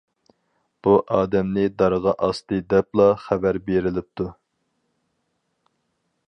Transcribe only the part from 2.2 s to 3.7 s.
ئاستى دەپلا خەۋەر